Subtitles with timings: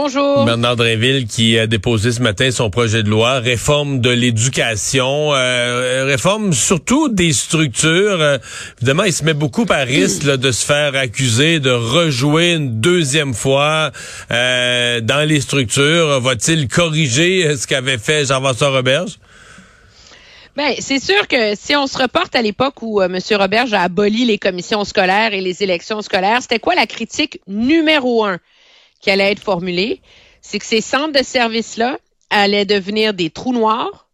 [0.00, 0.44] Bonjour.
[0.44, 6.04] Bernard Drinville qui a déposé ce matin son projet de loi, réforme de l'éducation, euh,
[6.06, 8.20] réforme surtout des structures.
[8.20, 8.38] Euh,
[8.76, 12.80] évidemment, il se met beaucoup par risque là, de se faire accuser de rejouer une
[12.80, 13.90] deuxième fois
[14.30, 16.20] euh, dans les structures.
[16.20, 19.18] Va-t-il corriger ce qu'avait fait Jean-Vincent Roberge?
[20.58, 23.18] Ben, c'est sûr que si on se reporte à l'époque où euh, M.
[23.36, 28.24] Roberge a aboli les commissions scolaires et les élections scolaires, c'était quoi la critique numéro
[28.24, 28.38] un?
[29.00, 30.00] Qui allait être formulée?
[30.40, 31.98] C'est que ces centres de services-là
[32.30, 34.08] allaient devenir des trous noirs,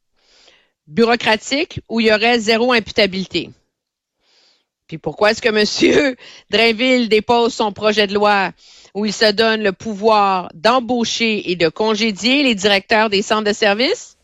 [0.86, 3.50] bureaucratiques, où il y aurait zéro imputabilité.
[4.86, 6.14] Puis pourquoi est-ce que M.
[6.50, 8.52] Drainville dépose son projet de loi
[8.94, 13.52] où il se donne le pouvoir d'embaucher et de congédier les directeurs des centres de
[13.52, 14.14] services?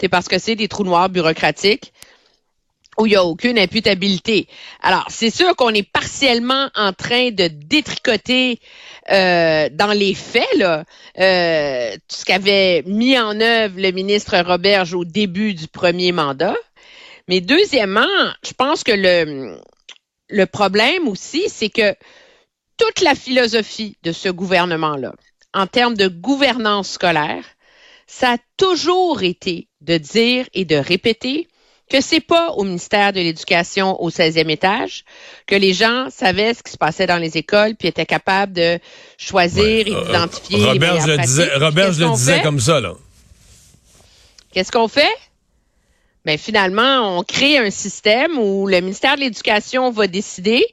[0.00, 1.92] c'est parce que c'est des trous noirs bureaucratiques
[3.00, 4.46] où il n'y a aucune imputabilité.
[4.82, 8.60] Alors, c'est sûr qu'on est partiellement en train de détricoter
[9.10, 10.84] euh, dans les faits là,
[11.18, 16.56] euh, tout ce qu'avait mis en œuvre le ministre Roberge au début du premier mandat.
[17.26, 18.06] Mais deuxièmement,
[18.44, 19.58] je pense que le,
[20.28, 21.94] le problème aussi, c'est que
[22.76, 25.14] toute la philosophie de ce gouvernement-là,
[25.54, 27.44] en termes de gouvernance scolaire,
[28.06, 31.48] ça a toujours été de dire et de répéter
[31.90, 35.04] que c'est pas au ministère de l'Éducation au 16e étage
[35.46, 38.78] que les gens savaient ce qui se passait dans les écoles puis étaient capables de
[39.18, 42.94] choisir et d'identifier les Robert, je le disais, Robert, je le disais comme ça, là.
[44.52, 45.14] Qu'est-ce qu'on fait?
[46.24, 50.64] Ben, finalement, on crée un système où le ministère de l'Éducation va décider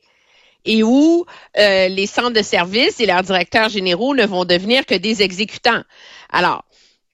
[0.65, 1.25] et où
[1.57, 5.81] euh, les centres de services et leurs directeurs généraux ne vont devenir que des exécutants.
[6.29, 6.65] Alors,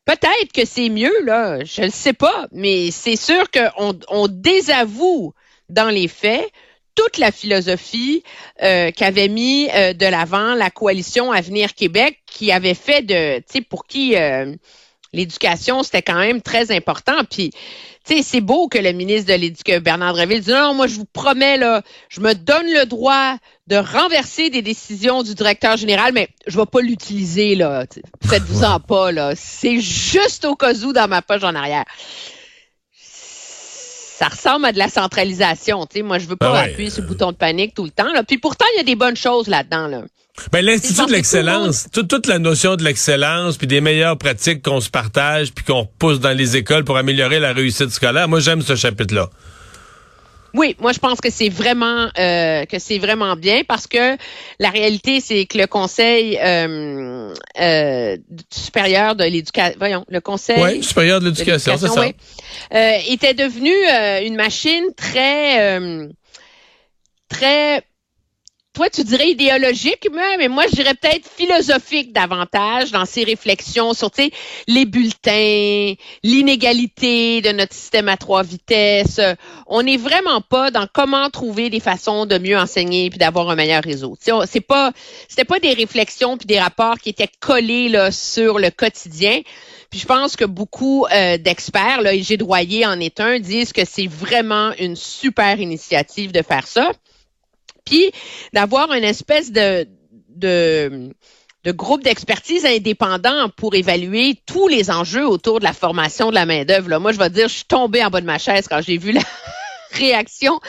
[0.05, 5.33] peut-être que c'est mieux, là, je ne sais pas, mais c'est sûr qu'on on désavoue
[5.69, 6.51] dans les faits
[6.95, 8.23] toute la philosophie
[8.61, 13.45] euh, qu'avait mis euh, de l'avant la coalition Avenir Québec, qui avait fait de, tu
[13.47, 14.53] sais, pour qui euh,
[15.13, 17.23] l'éducation c'était quand même très important.
[17.29, 17.51] Puis,
[18.05, 20.95] tu sais, c'est beau que le ministre de l'Éducation, Bernard Draville, dit non, moi je
[20.95, 23.37] vous promets là, je me donne le droit
[23.67, 27.85] de renverser des décisions du directeur général, mais je vais pas l'utiliser là.
[28.25, 29.33] Faites-vous-en pas là.
[29.35, 31.85] C'est juste au cas où dans ma poche en arrière.
[34.23, 35.85] Ça ressemble à de la centralisation.
[35.85, 36.71] Tu sais, moi, je veux pas Ben ouais.
[36.71, 38.11] appuyer sur le bouton de panique tout le temps.
[38.13, 38.23] Là.
[38.23, 39.87] Puis pourtant, il y a des bonnes choses là-dedans.
[39.87, 40.03] Là.
[40.51, 44.79] Ben, l'Institut de l'excellence, toute, toute la notion de l'excellence, puis des meilleures pratiques qu'on
[44.79, 48.61] se partage, puis qu'on pousse dans les écoles pour améliorer la réussite scolaire, moi j'aime
[48.61, 49.29] ce chapitre-là.
[50.53, 54.17] Oui, moi je pense que c'est vraiment euh, que c'est vraiment bien parce que
[54.59, 58.17] la réalité c'est que le Conseil euh, euh,
[58.53, 62.01] supérieur de l'éducation, voyons, le Conseil supérieur de l'éducation, c'est ça.
[62.01, 62.13] oui,
[62.73, 66.07] euh, était devenu euh, une machine très euh,
[67.29, 67.81] très
[68.73, 74.09] toi, tu dirais idéologique, mais, moi, je dirais peut-être philosophique davantage dans ses réflexions sur,
[74.67, 79.19] les bulletins, l'inégalité de notre système à trois vitesses.
[79.19, 79.35] Euh,
[79.67, 83.55] On n'est vraiment pas dans comment trouver des façons de mieux enseigner puis d'avoir un
[83.55, 84.17] meilleur réseau.
[84.19, 84.91] C'est pas,
[85.27, 89.41] c'était pas des réflexions puis des rapports qui étaient collés là sur le quotidien.
[89.91, 94.07] Puis je pense que beaucoup euh, d'experts, là, et en est un, disent que c'est
[94.07, 96.91] vraiment une super initiative de faire ça
[97.85, 98.11] puis
[98.53, 99.87] d'avoir une espèce de,
[100.29, 101.09] de,
[101.63, 106.45] de groupe d'expertise indépendant pour évaluer tous les enjeux autour de la formation de la
[106.45, 106.89] main-d'œuvre.
[106.89, 106.99] là.
[106.99, 108.97] Moi, je vais te dire, je suis tombée en bas de ma chaise quand j'ai
[108.97, 109.21] vu la
[109.91, 110.59] réaction de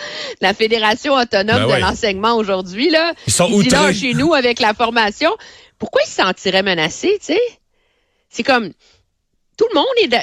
[0.43, 1.81] la Fédération autonome Ben de ouais.
[1.81, 2.91] l'enseignement aujourd'hui.
[2.91, 3.13] Là.
[3.27, 3.95] Ils sont Il dit là, outrés.
[3.95, 5.35] chez nous, avec la formation,
[5.79, 7.41] pourquoi ils se sentiraient menacés, tu sais?
[8.29, 8.73] C'est comme,
[9.57, 10.09] tout le monde est...
[10.09, 10.17] de-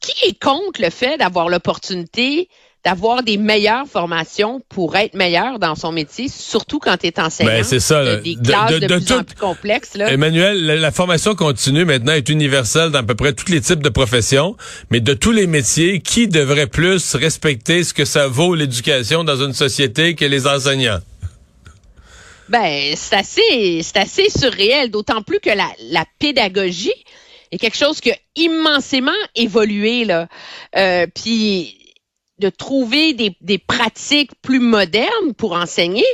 [0.00, 2.48] Qui est contre le fait d'avoir l'opportunité
[2.84, 7.50] d'avoir des meilleures formations pour être meilleur dans son métier, surtout quand tu es enseignant.
[7.52, 8.16] Ben, c'est ça, là.
[8.16, 9.94] Des De- classes de- de, de plus en tout- plus complexes.
[9.94, 10.10] Là.
[10.10, 13.82] Emmanuel, la, la formation continue maintenant est universelle dans à peu près tous les types
[13.82, 14.56] de professions,
[14.90, 19.36] mais de tous les métiers, qui devrait plus respecter ce que ça vaut l'éducation dans
[19.36, 20.98] une société que les enseignants?
[22.48, 26.92] Ben, c'est assez, c'est assez surréel, d'autant plus que la, la pédagogie
[27.50, 30.26] est quelque chose qui a immensément évolué, là.
[30.76, 31.78] Euh, puis
[32.42, 36.04] de trouver des, des pratiques plus modernes pour enseigner,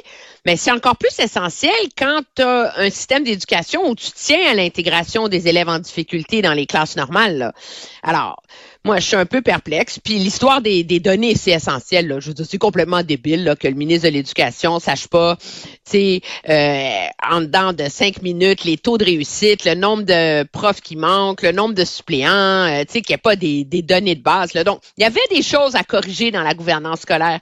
[0.44, 4.54] mais c'est encore plus essentiel quand tu as un système d'éducation où tu tiens à
[4.54, 7.54] l'intégration des élèves en difficulté dans les classes normales.
[8.02, 8.42] Alors,
[8.84, 9.98] moi, je suis un peu perplexe.
[9.98, 12.08] Puis l'histoire des, des données, c'est essentiel.
[12.08, 12.20] Là.
[12.20, 15.42] Je dire, c'est complètement débile là, que le ministre de l'Éducation sache pas, tu
[15.84, 20.80] sais, euh, en dedans de cinq minutes, les taux de réussite, le nombre de profs
[20.80, 23.82] qui manquent, le nombre de suppléants, euh, tu sais, qu'il n'y a pas des, des
[23.82, 24.54] données de base.
[24.54, 24.64] Là.
[24.64, 27.40] Donc, il y avait des choses à corriger dans la gouvernance scolaire.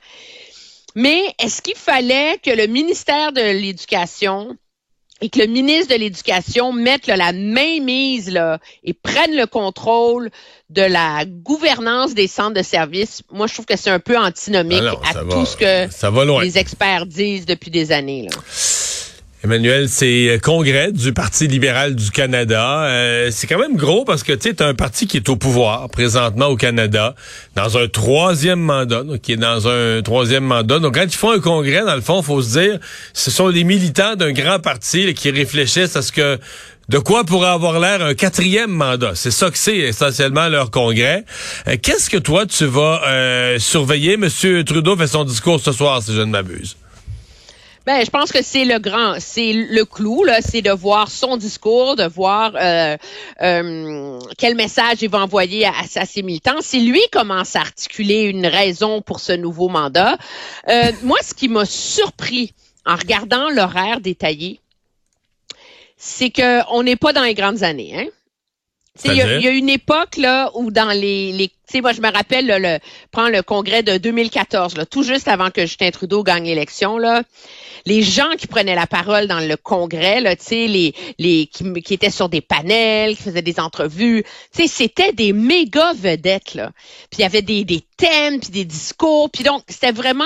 [0.95, 4.57] Mais est-ce qu'il fallait que le ministère de l'Éducation
[5.23, 9.47] et que le ministre de l'Éducation mette là, la main mise là, et prenne le
[9.47, 10.31] contrôle
[10.69, 14.83] de la gouvernance des centres de services, moi je trouve que c'est un peu antinomique
[15.05, 15.91] Ah à tout va- ce que
[16.43, 18.23] les experts disent depuis des années.
[18.25, 18.31] Là.
[19.47, 22.87] Emmanuel, c'est euh, congrès du Parti libéral du Canada.
[22.87, 25.89] Euh, c'est quand même gros parce que tu sais, un parti qui est au pouvoir
[25.89, 27.15] présentement au Canada,
[27.55, 30.81] dans un troisième mandat, donc qui est dans un troisième mandat.
[30.81, 32.81] Donc quand ils font un congrès, dans le fond, faut se dire,
[33.13, 36.41] ce sont les militants d'un grand parti qui réfléchissent à ce que
[36.89, 39.13] de quoi pourrait avoir l'air un quatrième mandat.
[39.15, 41.25] C'est ça que c'est essentiellement leur congrès.
[41.69, 43.01] Euh, Qu'est-ce que toi tu vas
[43.61, 44.17] surveiller?
[44.17, 46.77] Monsieur Trudeau fait son discours ce soir, si je ne m'abuse.
[47.87, 51.37] Ben, je pense que c'est le grand, c'est le clou là, c'est de voir son
[51.37, 52.97] discours, de voir euh,
[53.43, 56.61] euh, quel message il va envoyer à, à ses militants.
[56.61, 60.19] Si lui commence à articuler une raison pour ce nouveau mandat,
[60.69, 62.55] euh, moi, ce qui m'a surpris
[62.85, 64.61] en regardant l'horaire détaillé,
[65.97, 68.07] c'est que on n'est pas dans les grandes années, hein.
[69.01, 71.93] Tu sais, Il y, y a une époque là où dans les, les sais moi
[71.93, 72.79] je me rappelle le
[73.11, 77.23] prends le congrès de 2014 là, tout juste avant que Justin Trudeau gagne l'élection là,
[77.85, 82.11] les gens qui prenaient la parole dans le congrès tu sais les les qui, étaient
[82.11, 84.25] sur des panels, qui faisaient des entrevues,
[84.55, 86.45] tu sais c'était des méga vedettes.
[86.47, 90.25] Puis il y avait des des thèmes puis des discours, puis donc c'était vraiment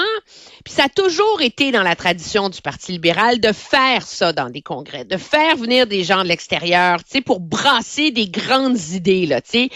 [0.65, 4.51] puis ça a toujours été dans la tradition du Parti libéral de faire ça dans
[4.51, 8.79] des congrès, de faire venir des gens de l'extérieur, tu sais, pour brasser des grandes
[8.93, 9.71] idées, là, tu sais.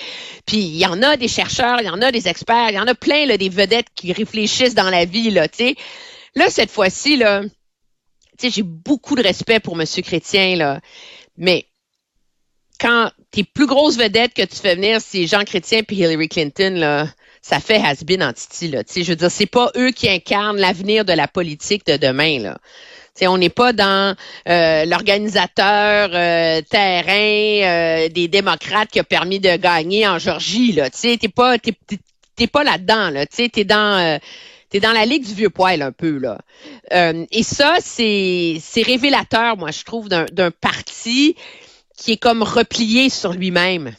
[0.47, 2.79] Puis il y en a des chercheurs, il y en a des experts, il y
[2.79, 5.49] en a plein, des vedettes qui réfléchissent dans la vie, là,
[6.49, 7.43] cette fois-ci, là,
[8.43, 10.81] j'ai beaucoup de respect pour Monsieur Chrétien, là,
[11.37, 11.67] mais
[12.81, 16.75] quand tes plus grosses vedettes que tu fais venir, c'est Jean Chrétien puis Hillary Clinton,
[16.77, 17.09] là,
[17.41, 21.13] ça fait has-been en titi, je veux dire, c'est pas eux qui incarnent l'avenir de
[21.13, 22.57] la politique de demain.
[23.15, 24.17] Tu sais, on n'est pas dans
[24.49, 30.91] euh, l'organisateur euh, terrain euh, des démocrates qui a permis de gagner en Georgie, là.
[30.91, 31.75] Tu sais, t'es pas, t'es,
[32.35, 33.25] t'es- pas là-dedans, là.
[33.27, 34.19] Tu sais, t'es dans, euh,
[34.69, 36.41] t'es dans la ligue du vieux poil un peu, là.
[36.93, 41.37] Euh, et ça, c'est, c'est révélateur, moi, je trouve, d'un, d'un parti
[41.97, 43.95] qui est comme replié sur lui-même.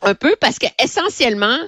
[0.00, 1.58] Un peu parce que essentiellement,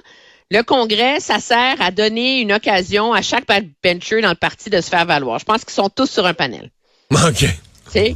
[0.49, 4.79] le Congrès, ça sert à donner une occasion à chaque backbencher dans le parti de
[4.79, 5.39] se faire valoir.
[5.39, 6.71] Je pense qu'ils sont tous sur un panel.
[7.93, 8.15] OK.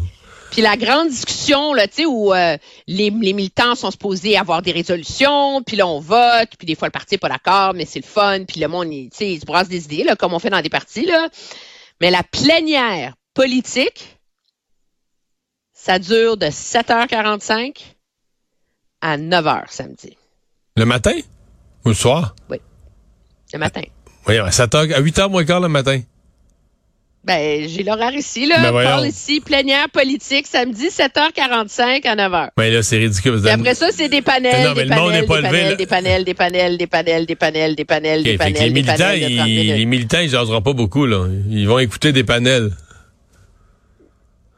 [0.51, 4.61] Puis la grande discussion, là, tu sais, où euh, les, les militants sont supposés avoir
[4.61, 7.85] des résolutions, puis là, on vote, puis des fois, le parti n'est pas d'accord, mais
[7.85, 10.33] c'est le fun, puis le monde, tu sais, il se brasse des idées, là, comme
[10.33, 11.29] on fait dans des partis, là.
[12.01, 14.17] Mais la plénière politique,
[15.73, 17.77] ça dure de 7h45
[18.99, 20.17] à 9h samedi,
[20.75, 21.17] Le matin?
[21.89, 22.35] Le soir?
[23.53, 23.81] le matin.
[24.23, 25.99] Voyons, à 7 heures, à 8 h moins quart le matin.
[27.23, 28.71] Ben, j'ai l'horaire ici, là.
[28.71, 28.83] Ben.
[28.83, 32.49] Parle ici, plénière politique, samedi, 7h45 à 9h.
[32.57, 33.39] Mais là, c'est ridicule.
[33.39, 35.47] Puis après ça, c'est des panels, non, mais des, le monde panels n'est pas des,
[35.47, 38.69] levé, panels des panels, des panels, des panels, des panels, des panels, des panels, les
[38.69, 41.27] des militants, panels de 30 ils, les militants, ils jaseront pas beaucoup, là.
[41.49, 42.71] Ils vont écouter des panels.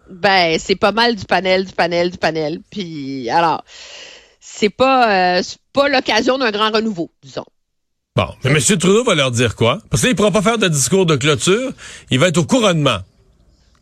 [0.09, 2.59] Ben, c'est pas mal du panel, du panel, du panel.
[2.69, 3.65] Puis, alors,
[4.39, 5.41] c'est pas, euh,
[5.73, 7.45] pas l'occasion d'un grand renouveau, disons.
[8.15, 8.27] Bon.
[8.43, 8.59] Mais M.
[8.59, 9.79] Trudeau va leur dire quoi?
[9.89, 11.71] Parce qu'il ne pourra pas faire de discours de clôture.
[12.11, 12.99] Il va être au couronnement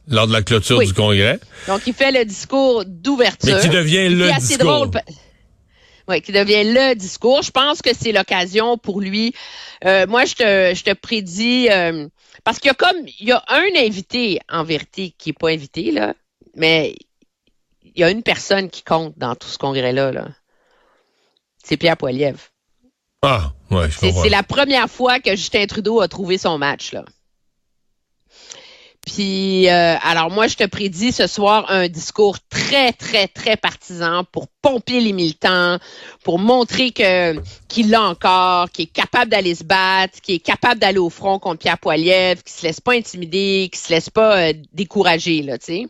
[0.08, 0.88] lors de la clôture Oui.
[0.88, 1.40] du Congrès.
[1.68, 3.56] Donc, il fait le discours d'ouverture.
[3.56, 4.88] Mais qui devient le c'est assez discours?
[4.88, 5.02] drôle.
[6.08, 7.42] Oui, qui devient le discours.
[7.44, 9.34] Je pense que c'est l'occasion pour lui.
[9.86, 12.08] Euh, moi, je te, je te prédis euh,
[12.44, 15.50] parce qu'il y a comme il y a un invité en vérité qui est pas
[15.50, 16.14] invité là,
[16.56, 16.96] mais
[17.84, 20.12] il y a une personne qui compte dans tout ce congrès-là.
[20.12, 20.30] Là.
[21.64, 22.40] C'est Pierre Poilievre.
[23.22, 24.24] Ah, ouais, je C'est comprends.
[24.24, 27.06] c'est la première fois que Justin Trudeau a trouvé son match, là.
[29.06, 34.24] Puis, euh, alors moi, je te prédis ce soir un discours très, très, très partisan
[34.32, 35.80] pour pomper les militants,
[36.24, 37.36] pour montrer que
[37.68, 41.40] qu'il l'a encore, qu'il est capable d'aller se battre, qu'il est capable d'aller au front
[41.40, 45.58] contre Pierre Poilievre, qu'il se laisse pas intimider, qu'il se laisse pas euh, décourager, là,
[45.58, 45.88] tu sais.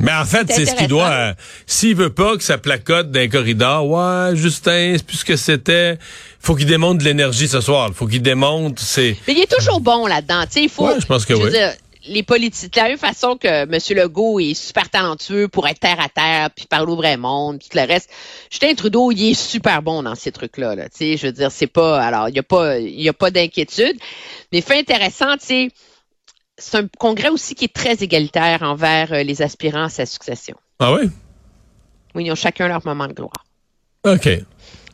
[0.00, 1.10] Mais en fait, C'est ce qu'il doit.
[1.10, 1.32] euh,
[1.66, 5.36] S'il veut pas que ça placote dans les corridors, ouais, Justin, c'est plus ce que
[5.36, 5.98] c'était.
[6.40, 7.90] Faut qu'il démontre de l'énergie ce soir.
[7.94, 8.80] Faut qu'il démontre.
[8.82, 9.16] C'est.
[9.28, 10.42] Mais il est toujours bon là-dedans.
[10.46, 10.86] Tu sais, il faut.
[10.86, 11.50] Ouais, je pense que veux oui.
[11.50, 11.72] dire,
[12.06, 13.78] les politiques, de la même façon que M.
[13.90, 17.68] Legault est super talentueux pour être terre à terre, puis parler au vrai monde, puis
[17.68, 18.08] tout le reste,
[18.50, 20.74] Justin Trudeau, il est super bon dans ces trucs-là.
[20.76, 23.08] Là, tu sais, je veux dire, c'est pas, alors, il y a pas, il y
[23.10, 23.96] a pas d'inquiétude.
[24.50, 25.68] Mais fait intéressant, tu sais,
[26.60, 30.56] c'est un congrès aussi qui est très égalitaire envers euh, les aspirants à sa succession.
[30.78, 31.10] Ah oui?
[32.14, 33.44] Oui, ils ont chacun leur moment de gloire.
[34.04, 34.28] OK.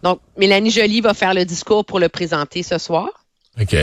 [0.03, 3.09] Donc, Mélanie Joly va faire le discours pour le présenter ce soir.
[3.61, 3.77] OK.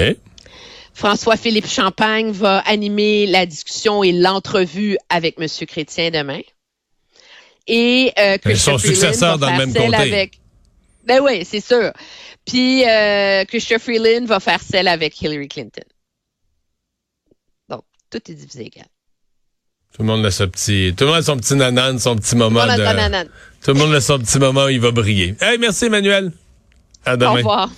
[0.93, 5.47] François-Philippe Champagne va animer la discussion et l'entrevue avec M.
[5.67, 6.41] Chrétien demain.
[7.67, 9.95] Et euh, son successeur dans le même comté.
[9.95, 10.39] Avec...
[11.05, 11.91] Ben oui, c'est sûr.
[12.45, 15.83] Puis euh, Christopher Freeland va faire celle avec Hillary Clinton.
[18.13, 18.85] Tout est divisé égal.
[19.91, 22.35] Tout le monde a son petit, tout le monde a son petit nanan, son petit
[22.35, 23.23] moment tout de,
[23.63, 25.35] tout le monde a son petit moment où il va briller.
[25.41, 26.31] Hey, merci Emmanuel.
[27.05, 27.31] À demain.
[27.31, 27.71] Au revoir.